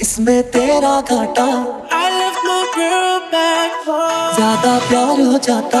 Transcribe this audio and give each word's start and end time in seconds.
इसमें 0.00 0.42
तेरा 0.50 1.00
घाटा। 1.00 1.46
ज़्यादा 4.34 4.78
प्यार 4.88 5.20
हो 5.20 5.38
जाता। 5.46 5.80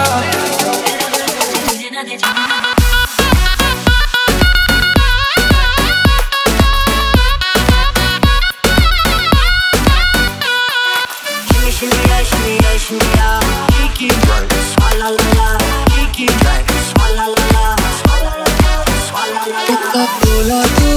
Acapulco 19.93 20.90